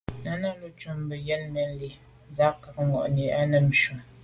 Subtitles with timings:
[0.23, 1.89] Náná lùcúp mbə̄ jə̂nə̀ mɛ́n lî
[2.29, 3.95] à’ cák nɛ̂n mwà’nì á nǎmjʉ́.